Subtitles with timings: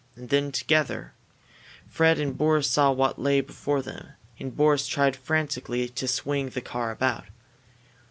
[0.15, 1.13] And then, together,
[1.87, 6.59] Fred and Boris saw what lay before them, and Boris tried frantically to swing the
[6.61, 7.25] car out.